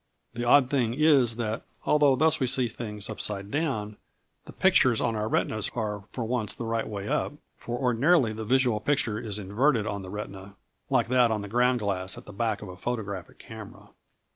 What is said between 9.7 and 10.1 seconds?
on the